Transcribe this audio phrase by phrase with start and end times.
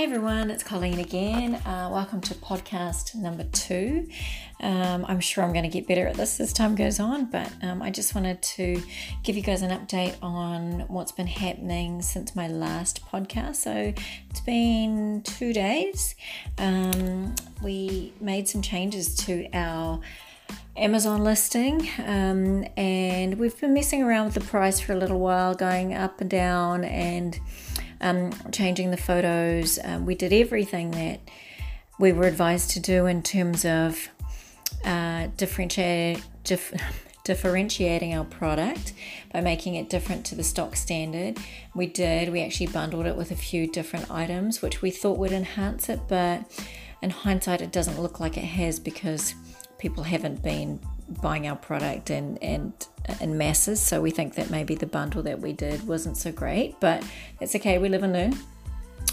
[0.00, 1.56] Hey everyone, it's Colleen again.
[1.56, 4.08] Uh, welcome to podcast number two.
[4.60, 7.52] Um, I'm sure I'm going to get better at this as time goes on, but
[7.60, 8.82] um, I just wanted to
[9.22, 13.56] give you guys an update on what's been happening since my last podcast.
[13.56, 13.92] So
[14.30, 16.14] it's been two days.
[16.56, 20.00] Um, we made some changes to our
[20.78, 25.54] Amazon listing, um, and we've been messing around with the price for a little while,
[25.54, 27.38] going up and down, and
[28.00, 29.78] um, changing the photos.
[29.82, 31.20] Um, we did everything that
[31.98, 34.08] we were advised to do in terms of
[34.84, 35.58] uh, dif-
[37.24, 38.94] differentiating our product
[39.32, 41.38] by making it different to the stock standard.
[41.74, 45.32] We did, we actually bundled it with a few different items, which we thought would
[45.32, 46.50] enhance it, but
[47.02, 49.34] in hindsight, it doesn't look like it has because
[49.78, 50.80] people haven't been
[51.22, 52.72] buying our product and and
[53.20, 53.80] in masses.
[53.80, 57.02] So we think that maybe the bundle that we did wasn't so great, but
[57.40, 57.78] it's okay.
[57.78, 58.38] We live and learn.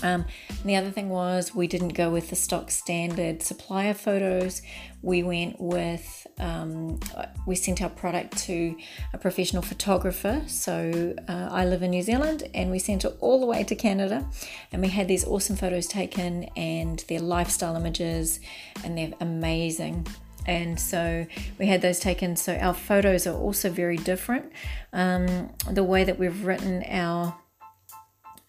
[0.04, 4.62] Um, and the other thing was we didn't go with the stock standard supplier photos.
[5.02, 7.00] We went with um,
[7.48, 8.76] we sent our product to
[9.14, 10.44] a professional photographer.
[10.46, 13.76] So uh, I live in New Zealand, and we sent it all the way to
[13.76, 14.28] Canada,
[14.72, 18.40] and we had these awesome photos taken, and their lifestyle images,
[18.84, 20.06] and they're amazing
[20.48, 21.28] and so
[21.60, 22.36] we had those taken.
[22.36, 24.52] So our photos are also very different.
[24.94, 27.38] Um, the way that we've written our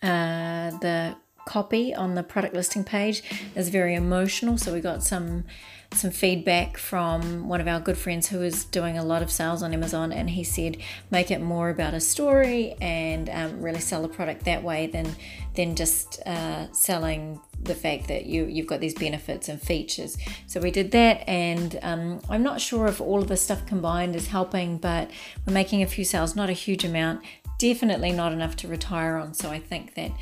[0.02, 3.22] uh, the copy on the product listing page
[3.56, 4.58] is very emotional.
[4.58, 5.44] So we got some
[5.92, 9.62] some feedback from one of our good friends who is doing a lot of sales
[9.62, 10.76] on Amazon, and he said
[11.10, 15.16] make it more about a story and um, really sell the product that way than
[15.54, 20.16] than just uh, selling the fact that you you've got these benefits and features.
[20.46, 24.14] So we did that, and um, I'm not sure if all of the stuff combined
[24.14, 25.10] is helping, but
[25.46, 27.22] we're making a few sales, not a huge amount,
[27.58, 29.34] definitely not enough to retire on.
[29.34, 30.12] So I think that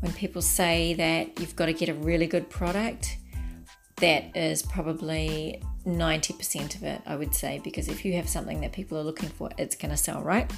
[0.00, 3.16] when people say that you've got to get a really good product
[3.96, 8.72] that is probably 90% of it, I would say, because if you have something that
[8.72, 10.50] people are looking for, it's going to sell, right?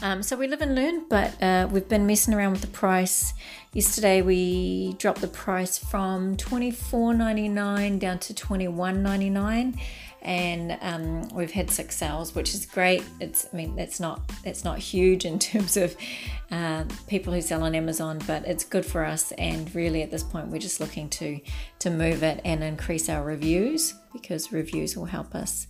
[0.00, 3.34] Um, so we live and learn, but uh, we've been messing around with the price.
[3.72, 9.28] Yesterday we dropped the price from twenty four ninety nine down to twenty one ninety
[9.28, 9.76] nine,
[10.22, 13.04] and um, we've had six sales, which is great.
[13.20, 15.96] It's I mean that's not that's not huge in terms of
[16.50, 19.32] uh, people who sell on Amazon, but it's good for us.
[19.32, 21.40] And really, at this point, we're just looking to
[21.80, 25.66] to move it and increase our reviews because reviews will help us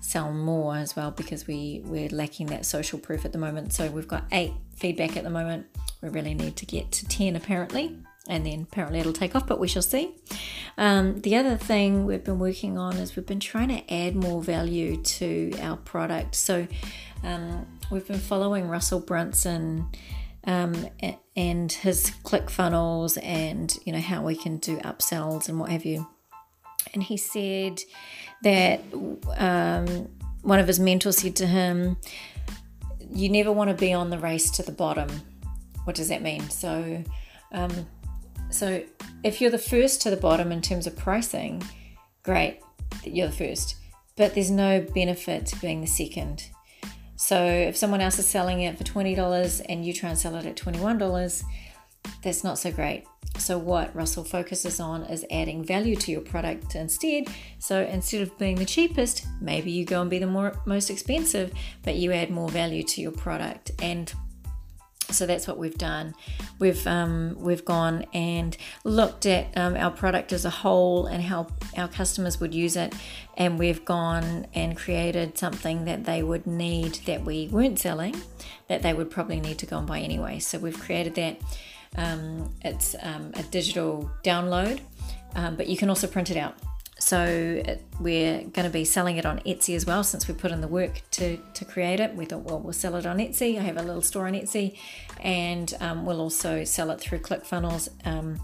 [0.00, 3.72] sell more as well because we we're lacking that social proof at the moment.
[3.72, 5.66] So we've got eight feedback at the moment.
[6.00, 7.96] We really need to get to ten apparently
[8.28, 10.14] and then apparently it'll take off, but we shall see.
[10.78, 14.42] Um, the other thing we've been working on is we've been trying to add more
[14.42, 16.36] value to our product.
[16.36, 16.66] So
[17.24, 19.88] um, we've been following Russell Brunson
[20.44, 20.88] um,
[21.36, 26.06] and his ClickFunnels and you know how we can do upsells and what have you.
[26.94, 27.80] And he said
[28.42, 28.80] that
[29.36, 30.08] um,
[30.42, 31.96] one of his mentors said to him,
[33.12, 35.08] "You never want to be on the race to the bottom."
[35.84, 36.48] What does that mean?
[36.50, 37.02] So
[37.52, 37.86] um,
[38.52, 38.82] so
[39.24, 41.62] if you're the first to the bottom in terms of pricing,
[42.22, 42.60] great,
[43.04, 43.76] you're the first.
[44.16, 46.48] But there's no benefit to being the second.
[47.16, 50.44] So if someone else is selling it for $20 and you try and sell it
[50.44, 51.44] at $21,
[52.22, 53.04] that's not so great.
[53.38, 57.28] So, what Russell focuses on is adding value to your product instead.
[57.58, 61.52] So, instead of being the cheapest, maybe you go and be the more, most expensive,
[61.82, 63.70] but you add more value to your product.
[63.80, 64.12] And
[65.12, 66.14] so that's what we've done.
[66.58, 71.48] We've um, we've gone and looked at um, our product as a whole and how
[71.76, 72.94] our customers would use it,
[73.36, 78.20] and we've gone and created something that they would need that we weren't selling,
[78.68, 80.38] that they would probably need to go and buy anyway.
[80.38, 81.40] So we've created that.
[81.94, 84.80] Um, it's um, a digital download,
[85.36, 86.54] um, but you can also print it out.
[87.04, 87.60] So
[87.98, 90.68] we're going to be selling it on Etsy as well since we put in the
[90.68, 92.14] work to, to create it.
[92.14, 93.58] We thought, well, we'll sell it on Etsy.
[93.58, 94.78] I have a little store on Etsy,
[95.20, 98.40] and um, we'll also sell it through ClickFunnels, um,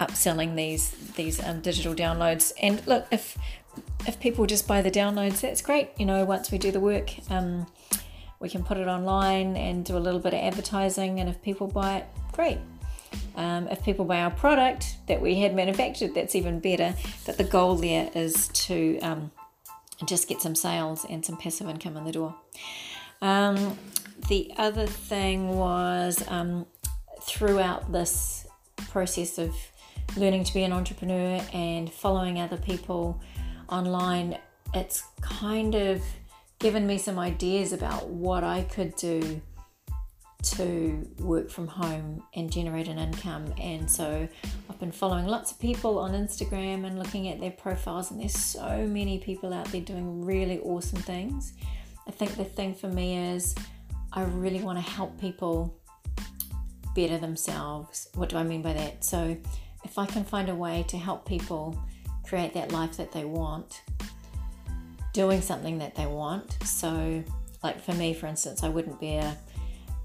[0.00, 2.52] upselling these these um, digital downloads.
[2.60, 3.38] And look, if
[4.08, 5.90] if people just buy the downloads, that's great.
[5.96, 7.68] You know, once we do the work, um,
[8.40, 11.20] we can put it online and do a little bit of advertising.
[11.20, 12.58] And if people buy it, great.
[13.36, 16.94] Um, if people buy our product that we had manufactured, that's even better.
[17.26, 19.30] But the goal there is to um,
[20.04, 22.34] just get some sales and some passive income in the door.
[23.22, 23.78] Um,
[24.28, 26.66] the other thing was um,
[27.22, 28.46] throughout this
[28.76, 29.54] process of
[30.16, 33.20] learning to be an entrepreneur and following other people
[33.68, 34.38] online,
[34.74, 36.02] it's kind of
[36.58, 39.40] given me some ideas about what I could do
[40.42, 43.52] to work from home and generate an income.
[43.60, 44.28] And so
[44.68, 48.36] I've been following lots of people on Instagram and looking at their profiles, and there's
[48.36, 51.54] so many people out there doing really awesome things.
[52.06, 53.54] I think the thing for me is
[54.12, 55.78] I really want to help people
[56.94, 58.08] better themselves.
[58.14, 59.04] What do I mean by that?
[59.04, 59.36] So,
[59.84, 61.80] if I can find a way to help people
[62.24, 63.82] create that life that they want,
[65.12, 66.56] doing something that they want.
[66.64, 67.24] So,
[67.62, 69.36] like for me, for instance, I wouldn't be a,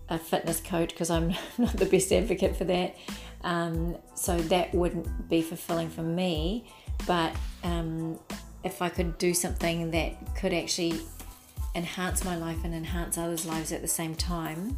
[0.09, 2.95] a fitness coach because I'm not the best advocate for that.
[3.43, 6.65] Um, so, that wouldn't be fulfilling for me.
[7.05, 8.19] But um,
[8.63, 10.99] if I could do something that could actually
[11.75, 14.77] enhance my life and enhance others' lives at the same time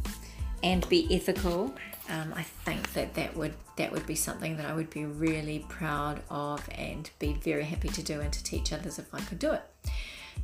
[0.62, 1.72] and be ethical
[2.08, 5.64] um, I think that that would that would be something that I would be really
[5.68, 9.38] proud of and be very happy to do and to teach others if I could
[9.38, 9.62] do it.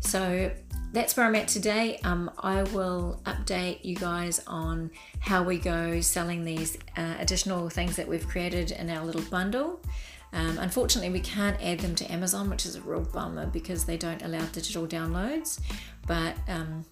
[0.05, 0.51] So
[0.93, 1.99] that's where I'm at today.
[2.05, 7.97] Um, I will update you guys on how we go selling these uh, additional things
[7.97, 9.81] that we've created in our little bundle.
[10.33, 13.97] Um, unfortunately, we can't add them to Amazon, which is a real bummer because they
[13.97, 15.61] don't allow digital downloads.
[16.07, 16.85] But um,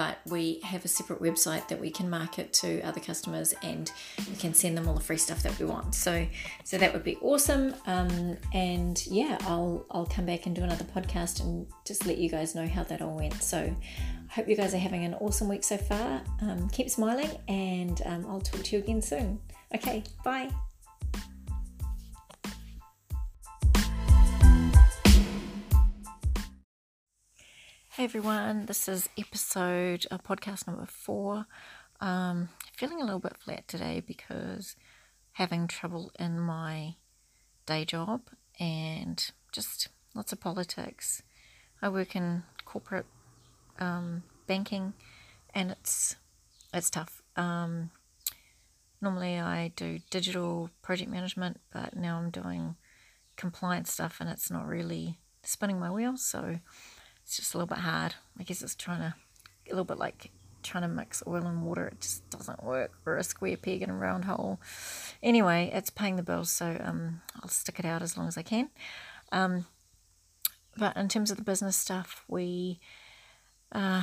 [0.00, 3.92] but we have a separate website that we can market to other customers and
[4.30, 5.94] we can send them all the free stuff that we want.
[5.94, 6.26] So
[6.64, 7.74] so that would be awesome.
[7.86, 12.30] Um, and yeah i'll i'll come back and do another podcast and just let you
[12.30, 13.42] guys know how that all went.
[13.42, 16.22] So i hope you guys are having an awesome week so far.
[16.40, 19.38] Um, keep smiling and um, i'll talk to you again soon.
[19.74, 20.48] Okay bye
[28.00, 31.44] Hey everyone, this is episode uh, podcast number four.
[32.00, 34.74] Um, feeling a little bit flat today because
[35.32, 36.94] having trouble in my
[37.66, 38.22] day job
[38.58, 41.22] and just lots of politics.
[41.82, 43.04] I work in corporate
[43.78, 44.94] um, banking
[45.54, 46.16] and it's
[46.72, 47.20] it's tough.
[47.36, 47.90] Um,
[49.02, 52.76] normally I do digital project management, but now I'm doing
[53.36, 56.24] compliance stuff and it's not really spinning my wheels.
[56.24, 56.60] So
[57.30, 58.16] it's just a little bit hard.
[58.40, 59.14] I guess it's trying to,
[59.68, 60.32] a little bit like
[60.64, 61.86] trying to mix oil and water.
[61.86, 62.90] It just doesn't work.
[63.06, 64.58] Or a square peg in a round hole.
[65.22, 68.42] Anyway, it's paying the bills, so um, I'll stick it out as long as I
[68.42, 68.70] can.
[69.30, 69.66] Um,
[70.76, 72.80] but in terms of the business stuff, we
[73.70, 74.02] uh,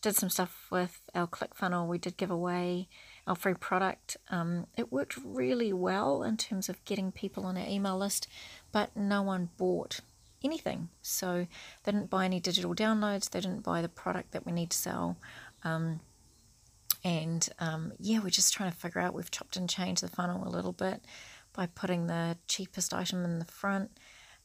[0.00, 1.88] did some stuff with our ClickFunnels.
[1.88, 2.88] We did give away
[3.26, 4.16] our free product.
[4.30, 8.26] Um, it worked really well in terms of getting people on our email list,
[8.72, 10.00] but no one bought
[10.42, 10.88] anything.
[11.02, 11.46] So
[11.84, 14.76] they didn't buy any digital downloads, they didn't buy the product that we need to
[14.76, 15.16] sell.
[15.64, 16.00] Um,
[17.04, 19.14] and um, yeah, we're just trying to figure out.
[19.14, 21.04] We've chopped and changed the funnel a little bit
[21.52, 23.90] by putting the cheapest item in the front.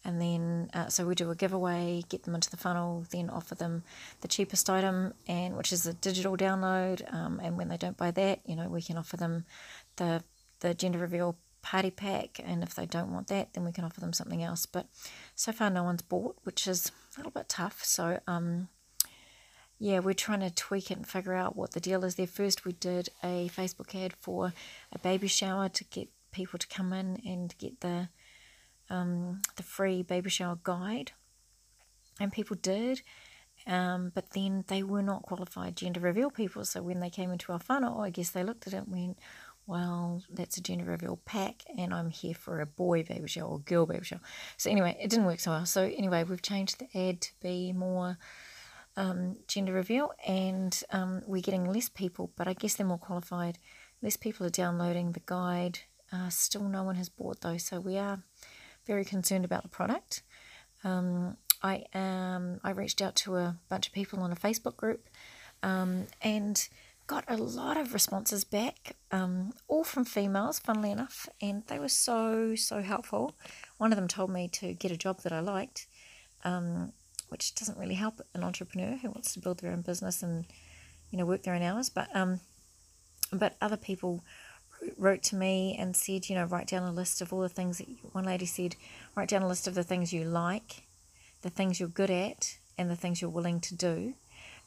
[0.03, 3.53] And then, uh, so we do a giveaway, get them into the funnel, then offer
[3.53, 3.83] them
[4.21, 7.11] the cheapest item, and which is a digital download.
[7.13, 9.45] Um, and when they don't buy that, you know, we can offer them
[9.97, 10.23] the
[10.61, 13.99] the gender reveal party pack, and if they don't want that, then we can offer
[13.99, 14.65] them something else.
[14.65, 14.87] But
[15.35, 17.83] so far, no one's bought, which is a little bit tough.
[17.83, 18.69] So, um,
[19.79, 22.27] yeah, we're trying to tweak it and figure out what the deal is there.
[22.27, 24.53] First, we did a Facebook ad for
[24.91, 28.09] a baby shower to get people to come in and get the
[28.89, 31.13] um, the free baby shower guide,
[32.19, 33.01] and people did.
[33.67, 36.65] Um, but then they were not qualified gender reveal people.
[36.65, 39.19] So when they came into our funnel, I guess they looked at it and went,
[39.67, 43.59] well, that's a gender reveal pack, and I'm here for a boy baby shower or
[43.59, 44.21] girl baby shower.
[44.57, 45.65] So, anyway, it didn't work so well.
[45.65, 48.17] So, anyway, we've changed the ad to be more
[48.97, 53.57] um, gender reveal, and um, we're getting less people, but I guess they're more qualified.
[54.01, 55.79] Less people are downloading the guide.
[56.11, 58.21] Uh, still, no one has bought those, so we are
[58.85, 60.23] very concerned about the product.
[60.83, 65.07] Um, I um, I reached out to a bunch of people on a Facebook group,
[65.63, 66.67] um, and
[67.11, 71.89] got a lot of responses back, um, all from females, funnily enough, and they were
[71.89, 73.35] so, so helpful.
[73.77, 75.87] One of them told me to get a job that I liked,
[76.45, 76.93] um,
[77.27, 80.45] which doesn't really help an entrepreneur who wants to build their own business and,
[81.09, 81.89] you know, work their own hours.
[81.89, 82.39] But, um,
[83.33, 84.23] but other people
[84.97, 87.77] wrote to me and said, you know, write down a list of all the things
[87.79, 88.77] that you, one lady said,
[89.17, 90.83] write down a list of the things you like,
[91.41, 94.13] the things you're good at, and the things you're willing to do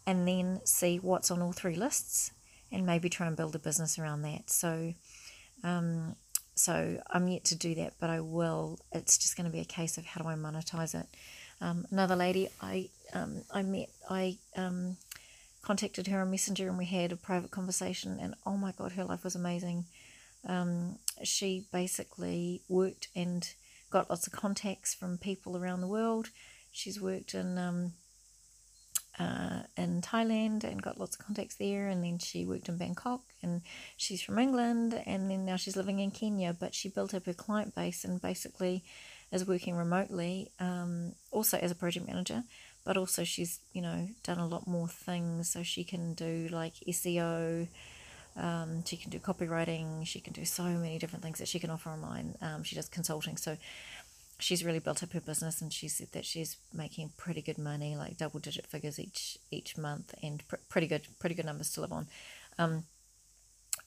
[0.06, 2.30] and then see what's on all three lists
[2.70, 4.50] and maybe try and build a business around that.
[4.50, 4.94] So,
[5.62, 6.16] um,
[6.54, 8.78] so I'm yet to do that, but I will.
[8.92, 11.06] It's just going to be a case of how do I monetize it.
[11.60, 14.96] Um, another lady I um, I met, I um,
[15.62, 19.04] contacted her on Messenger and we had a private conversation, and oh my god, her
[19.04, 19.84] life was amazing.
[20.46, 23.48] Um, she basically worked and
[23.90, 26.30] got lots of contacts from people around the world.
[26.70, 27.92] She's worked in um,
[29.18, 31.88] uh, in Thailand and got lots of contacts there.
[31.88, 33.62] And then she worked in Bangkok and
[33.96, 35.00] she's from England.
[35.06, 36.56] And then now she's living in Kenya.
[36.58, 38.84] But she built up her client base and basically
[39.34, 42.44] is working remotely, um, also as a project manager.
[42.84, 46.74] But also, she's you know done a lot more things, so she can do like
[46.86, 47.66] SEO,
[48.36, 51.70] um, she can do copywriting, she can do so many different things that she can
[51.70, 52.36] offer online.
[52.42, 53.56] Um, she does consulting, so
[54.44, 57.96] she's really built up her business and she said that she's making pretty good money
[57.96, 61.80] like double digit figures each each month and pr- pretty good pretty good numbers to
[61.80, 62.06] live on.
[62.58, 62.84] Um,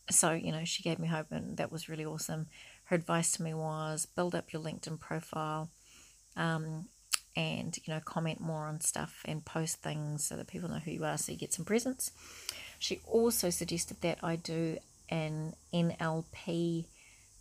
[0.09, 2.47] so you know she gave me hope and that was really awesome.
[2.85, 5.69] Her advice to me was build up your linkedin profile
[6.35, 6.85] um,
[7.35, 10.89] and you know comment more on stuff and post things so that people know who
[10.89, 12.09] you are so you get some presence
[12.79, 14.77] she also suggested that i do
[15.09, 16.85] an nlp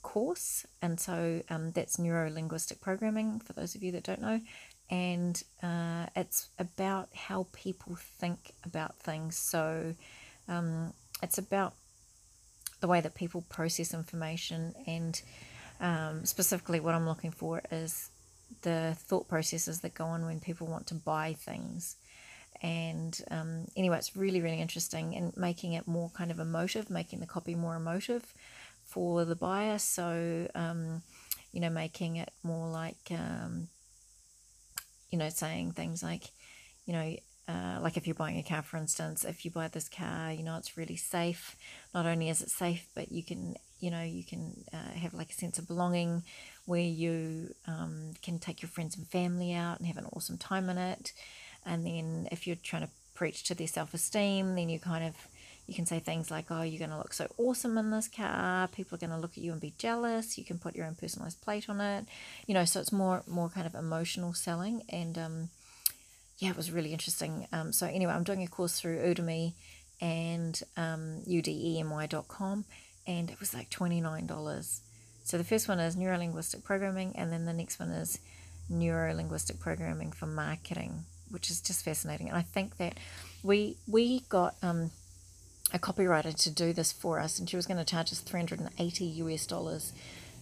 [0.06, 4.40] course, and so um, that's neuro linguistic programming for those of you that don't know.
[4.88, 9.36] And uh, it's about how people think about things.
[9.36, 9.94] So
[10.46, 10.92] um,
[11.24, 11.74] it's about
[12.80, 15.20] the way that people process information, and
[15.80, 18.10] um, specifically, what I'm looking for is
[18.62, 21.96] the thought processes that go on when people want to buy things.
[22.62, 27.18] And um, anyway, it's really, really interesting and making it more kind of emotive, making
[27.18, 28.32] the copy more emotive
[28.86, 29.78] for the buyer.
[29.78, 31.02] So, um,
[31.52, 33.68] you know, making it more like, um,
[35.10, 36.24] you know, saying things like,
[36.86, 37.16] you know,
[37.48, 40.42] uh, like if you're buying a car, for instance, if you buy this car, you
[40.42, 41.56] know, it's really safe.
[41.94, 45.30] Not only is it safe, but you can, you know, you can uh, have like
[45.30, 46.24] a sense of belonging
[46.64, 50.68] where you um, can take your friends and family out and have an awesome time
[50.68, 51.12] in it.
[51.64, 55.14] And then if you're trying to preach to their self esteem, then you kind of
[55.66, 58.68] you can say things like, oh, you're going to look so awesome in this car.
[58.68, 60.38] People are going to look at you and be jealous.
[60.38, 62.06] You can put your own personalized plate on it.
[62.46, 64.82] You know, so it's more more kind of emotional selling.
[64.88, 65.48] And um,
[66.38, 67.48] yeah, it was really interesting.
[67.52, 69.54] Um, so anyway, I'm doing a course through Udemy
[70.00, 72.64] and um, udemy.com,
[73.06, 74.80] and it was like $29.
[75.24, 78.20] So the first one is neuro-linguistic programming, and then the next one is
[78.68, 82.28] neuro-linguistic programming for marketing, which is just fascinating.
[82.28, 82.94] And I think that
[83.42, 84.90] we we got um,
[85.72, 89.04] a copywriter to do this for us, and she was going to charge us 380
[89.04, 89.92] US dollars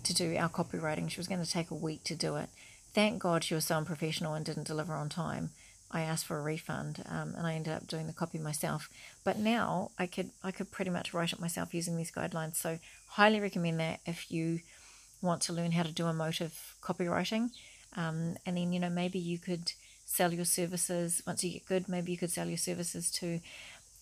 [0.02, 1.10] to do our copywriting.
[1.10, 2.48] She was going to take a week to do it.
[2.92, 5.50] Thank God she was so unprofessional and didn't deliver on time.
[5.90, 8.88] I asked for a refund, um, and I ended up doing the copy myself.
[9.22, 12.56] But now I could I could pretty much write it myself using these guidelines.
[12.56, 12.78] So
[13.10, 14.60] highly recommend that if you
[15.22, 17.50] want to learn how to do emotive copywriting,
[17.96, 19.72] um, and then you know maybe you could
[20.04, 21.88] sell your services once you get good.
[21.88, 23.40] Maybe you could sell your services to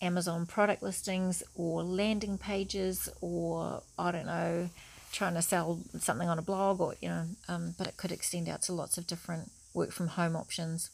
[0.03, 4.69] Amazon product listings or landing pages or I don't know,
[5.11, 8.49] trying to sell something on a blog or you know, um, but it could extend
[8.49, 10.89] out to lots of different work from home options.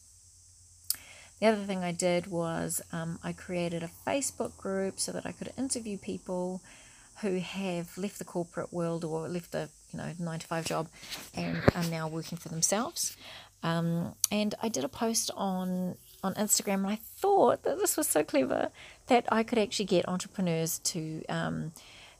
[1.39, 5.31] The other thing I did was um, I created a Facebook group so that I
[5.31, 6.61] could interview people
[7.21, 10.87] who have left the corporate world or left the you know nine to five job
[11.33, 13.17] and are now working for themselves.
[13.63, 18.07] Um, and I did a post on on Instagram, and I thought that this was
[18.07, 18.69] so clever
[19.07, 21.71] that I could actually get entrepreneurs to um,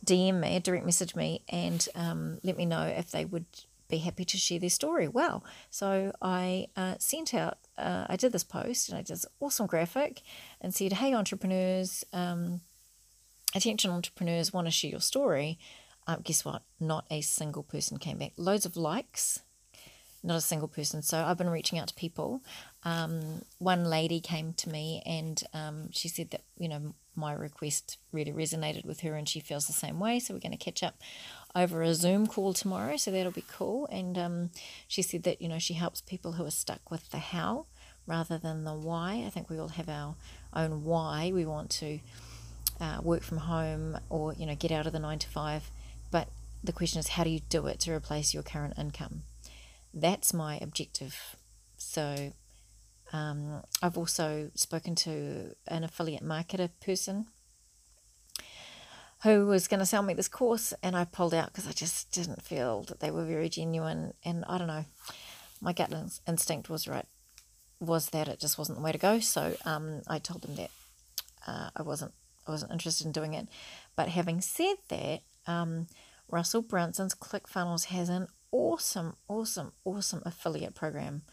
[0.06, 3.46] DM me, direct message me, and um, let me know if they would
[3.90, 5.08] be happy to share their story.
[5.08, 5.44] Wow!
[5.70, 9.68] So I uh, sent out, uh, I did this post, and I did this awesome
[9.68, 10.22] graphic,
[10.62, 12.62] and said, "Hey entrepreneurs, um,
[13.56, 15.60] attention entrepreneurs, want to share your story."
[16.08, 16.64] Um, guess what?
[16.80, 18.34] Not a single person came back.
[18.36, 19.42] Loads of likes,
[20.24, 21.02] not a single person.
[21.02, 22.42] So I've been reaching out to people.
[22.84, 27.98] Um, one lady came to me and um, she said that, you know, my request
[28.14, 30.20] really resonated with her and she feels the same way.
[30.20, 30.96] So we're going to catch up
[31.56, 32.96] over a Zoom call tomorrow.
[32.96, 33.88] So that'll be cool.
[33.88, 34.50] And um,
[34.88, 37.66] she said that, you know, she helps people who are stuck with the how
[38.08, 39.24] rather than the why.
[39.26, 40.16] I think we all have our
[40.54, 41.32] own why.
[41.34, 42.00] We want to
[42.80, 45.70] uh, work from home or, you know, get out of the nine to five.
[46.12, 46.30] But
[46.64, 49.24] the question is, how do you do it to replace your current income?
[49.94, 51.36] that's my objective.
[51.78, 52.34] So
[53.12, 57.28] um, I've also spoken to an affiliate marketer person
[59.24, 62.12] who was going to sell me this course, and I pulled out because I just
[62.12, 64.14] didn't feel that they were very genuine.
[64.24, 64.86] And I don't know,
[65.60, 65.92] my gut
[66.28, 67.06] instinct was right,
[67.80, 69.20] was that it just wasn't the way to go.
[69.20, 70.72] So um, I told them that
[71.46, 72.14] uh, I wasn't,
[72.48, 73.48] I wasn't interested in doing it.
[73.96, 75.88] But having said that, um,
[76.30, 81.24] Russell Brunson's ClickFunnels has an awesome, awesome, awesome affiliate program.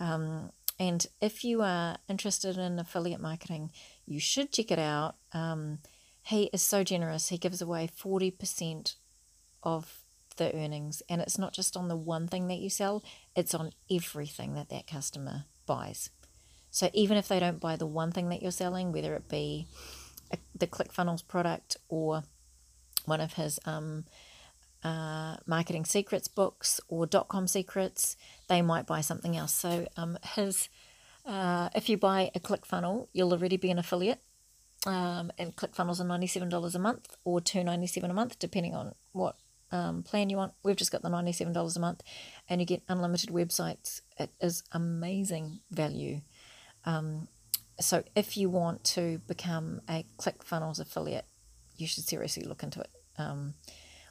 [0.00, 3.70] Um, and if you are interested in affiliate marketing,
[4.04, 5.16] you should check it out.
[5.32, 5.78] Um,
[6.22, 7.28] he is so generous.
[7.28, 8.96] He gives away 40%
[9.62, 10.02] of
[10.36, 11.02] the earnings.
[11.08, 13.02] And it's not just on the one thing that you sell,
[13.34, 16.10] it's on everything that that customer buys.
[16.70, 19.66] So even if they don't buy the one thing that you're selling, whether it be
[20.30, 22.22] a, the ClickFunnels product or
[23.06, 24.04] one of his um,
[24.86, 28.16] uh, marketing secrets books or dot com secrets,
[28.48, 29.54] they might buy something else.
[29.64, 30.68] So um, his,
[31.24, 34.20] uh, if you buy a ClickFunnel, you'll already be an affiliate.
[34.86, 38.38] Um, and ClickFunnels are ninety seven dollars a month or two ninety seven a month,
[38.38, 39.34] depending on what
[39.72, 40.52] um, plan you want.
[40.62, 42.02] We've just got the ninety seven dollars a month,
[42.48, 44.02] and you get unlimited websites.
[44.16, 46.20] It is amazing value.
[46.84, 47.28] Um,
[47.80, 51.26] so if you want to become a ClickFunnels affiliate,
[51.76, 52.92] you should seriously look into it.
[53.18, 53.54] Um,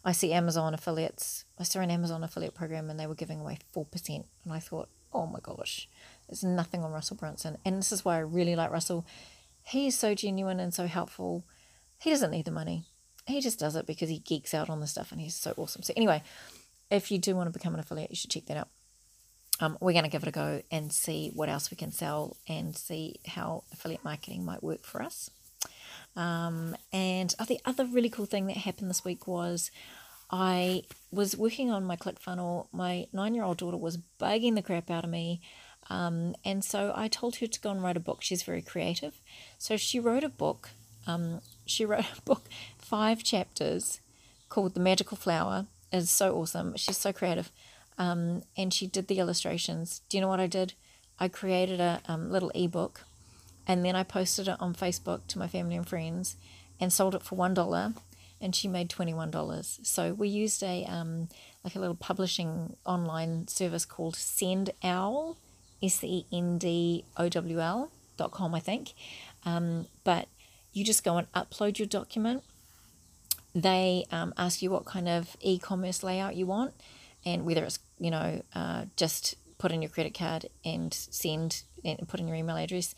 [0.06, 1.46] I see Amazon affiliates.
[1.60, 4.10] I saw an Amazon affiliate program and they were giving away 4%.
[4.44, 5.90] And I thought, oh my gosh,
[6.28, 7.58] there's nothing on Russell Brunson.
[7.66, 9.06] And this is why I really like Russell.
[9.64, 11.44] He is so genuine and so helpful.
[12.00, 12.84] He doesn't need the money.
[13.26, 15.82] He just does it because he geeks out on the stuff and he's so awesome.
[15.82, 16.22] So, anyway,
[16.92, 18.68] if you do want to become an affiliate, you should check that out.
[19.60, 22.38] Um, we're going to give it a go and see what else we can sell
[22.48, 25.32] and see how affiliate marketing might work for us.
[26.16, 29.72] Um, and oh, the other really cool thing that happened this week was
[30.32, 32.68] I was working on my ClickFunnel.
[32.72, 35.42] My nine year old daughter was bugging the crap out of me.
[35.90, 38.22] Um, and so I told her to go and write a book.
[38.22, 39.20] She's very creative.
[39.58, 40.70] So she wrote a book.
[41.06, 42.44] Um, she wrote a book,
[42.78, 44.00] five chapters,
[44.50, 45.68] called The Magical Flower.
[45.92, 46.76] It's so awesome.
[46.76, 47.52] She's so creative.
[47.98, 50.02] Um, and she did the illustrations.
[50.10, 50.74] Do you know what I did?
[51.20, 53.02] I created a um, little ebook
[53.68, 56.36] and then I posted it on Facebook to my family and friends
[56.80, 57.94] and sold it for one dollar
[58.42, 61.30] and she made $21 so we used a um,
[61.64, 65.38] like a little publishing online service called sendowl
[65.82, 66.22] s-e-n-d-o-w-l
[68.18, 68.94] dot com i think.
[69.46, 70.28] Um, but
[70.74, 72.44] you just go and upload your document.
[73.54, 76.74] They um, ask you what kind of e-commerce layout you want
[77.26, 82.06] and whether it's you know uh, just put in your credit card and send and
[82.08, 82.94] put in your email address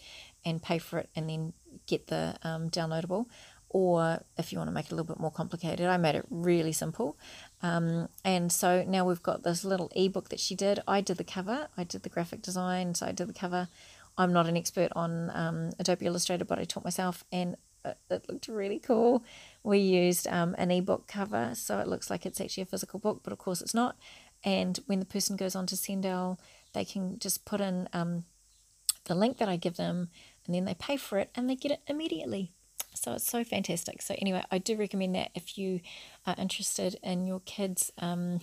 [0.46, 1.54] and pay for it and then
[1.86, 3.26] get the um, downloadable.
[3.70, 6.26] Or if you want to make it a little bit more complicated, I made it
[6.30, 7.18] really simple.
[7.62, 10.80] Um, and so now we've got this little ebook that she did.
[10.88, 13.68] I did the cover, I did the graphic design, so I did the cover.
[14.18, 18.30] I'm not an expert on um, Adobe Illustrator, but I taught myself and it, it
[18.30, 19.24] looked really cool.
[19.64, 23.22] We used um, an ebook cover, so it looks like it's actually a physical book,
[23.24, 23.98] but of course it's not.
[24.44, 26.40] And when the person goes on to Sendowl,
[26.74, 28.26] they can just put in um,
[29.06, 30.10] the link that I give them
[30.48, 32.54] and then they pay for it and they get it immediately.
[32.96, 34.02] So it's so fantastic.
[34.02, 35.82] So, anyway, I do recommend that if you
[36.26, 38.40] are interested in your kids, um,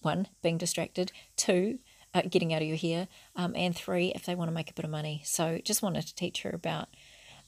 [0.00, 1.78] one, being distracted, two,
[2.12, 4.74] uh, getting out of your hair, um, and three, if they want to make a
[4.74, 5.22] bit of money.
[5.24, 6.88] So, just wanted to teach her about,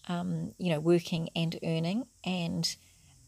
[0.06, 2.06] um, you know, working and earning.
[2.22, 2.74] And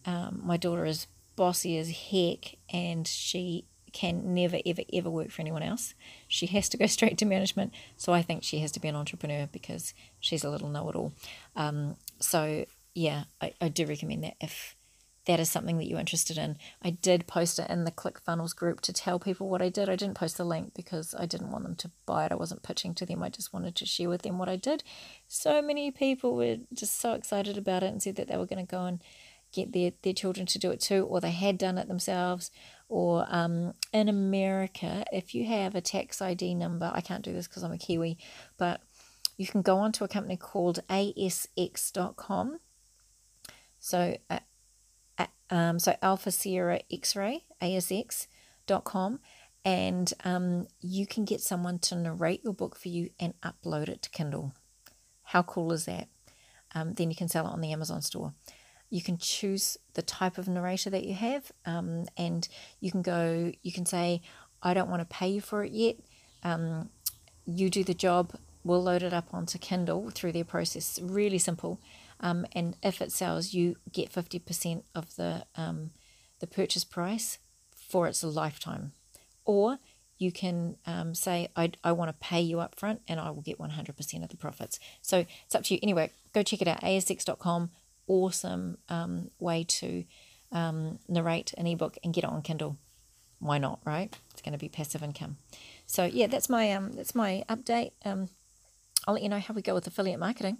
[0.05, 5.41] um, my daughter is bossy as heck, and she can never, ever, ever work for
[5.41, 5.95] anyone else.
[6.29, 7.73] She has to go straight to management.
[7.97, 10.97] So I think she has to be an entrepreneur because she's a little know it
[10.97, 11.15] all.
[11.57, 14.77] Um, so, yeah, I, I do recommend that if
[15.25, 16.57] that is something that you're interested in.
[16.83, 19.89] I did post it in the ClickFunnels group to tell people what I did.
[19.89, 22.33] I didn't post the link because I didn't want them to buy it.
[22.33, 23.25] I wasn't pitching to them.
[23.25, 24.85] I just wanted to share with them what I did.
[25.27, 28.65] So many people were just so excited about it and said that they were going
[28.65, 29.01] to go and
[29.53, 32.51] get their, their children to do it too, or they had done it themselves,
[32.89, 37.49] or um, in America, if you have a tax ID number, I can't do this
[37.49, 38.19] because I'm a Kiwi,
[38.57, 38.81] but
[39.37, 42.59] you can go onto a company called ASX.com.
[43.79, 44.39] So, uh,
[45.19, 49.21] uh, um, so Alpha Sierra X-ray ASX.com,
[49.65, 54.03] and um, you can get someone to narrate your book for you and upload it
[54.03, 54.55] to Kindle.
[55.23, 56.09] How cool is that?
[56.75, 58.33] Um, then you can sell it on the Amazon store
[58.91, 62.49] you can choose the type of narrator that you have um, and
[62.81, 64.21] you can go you can say
[64.63, 65.97] i don't want to pay you for it yet.
[66.43, 66.91] Um,
[67.45, 68.33] you do the job
[68.67, 70.99] we'll load it up onto kindle through their process.
[71.01, 71.79] Really simple.
[72.19, 75.91] Um, and if it sells you get 50% of the um,
[76.41, 77.39] the purchase price
[77.75, 78.93] for its lifetime.
[79.45, 79.79] Or
[80.19, 83.43] you can um, say I, I want to pay you up front and i will
[83.43, 84.81] get 100% of the profits.
[85.01, 85.81] So it's up to you.
[85.83, 87.71] Anyway go check it out asx.com
[88.07, 90.05] awesome um, way to
[90.53, 92.79] um, narrate an ebook and get it on Kindle.
[93.39, 94.17] Why not, right?
[94.33, 95.37] It's going to be passive income.
[95.87, 97.93] So yeah, that's my um, that's my update.
[98.05, 98.29] Um,
[99.07, 100.59] I'll let you know how we go with affiliate marketing.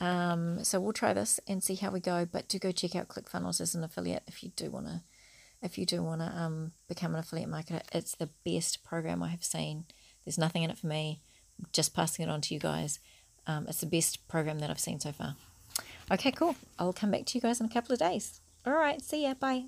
[0.00, 2.26] Um, so we'll try this and see how we go.
[2.30, 5.02] But do go check out ClickFunnels as an affiliate if you do want to
[5.62, 7.82] if you do want to um, become an affiliate marketer.
[7.92, 9.84] It's the best program I have seen.
[10.24, 11.20] There's nothing in it for me.
[11.72, 12.98] just passing it on to you guys.
[13.46, 15.36] Um, it's the best program that I've seen so far.
[16.10, 16.56] Okay, cool.
[16.78, 18.40] I'll come back to you guys in a couple of days.
[18.66, 19.34] All right, see ya.
[19.34, 19.66] Bye.